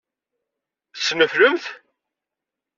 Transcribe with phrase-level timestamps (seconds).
[0.97, 1.65] Tesneflem-t?